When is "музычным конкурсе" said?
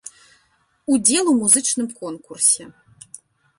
1.43-2.63